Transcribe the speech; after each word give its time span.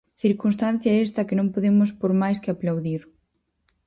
Circunstancia 0.23 1.01
esta 1.05 1.25
que 1.27 1.37
non 1.39 1.51
podemos 1.55 1.89
por 1.99 2.11
mais 2.21 2.37
que 2.43 2.51
aplaudir. 2.51 3.01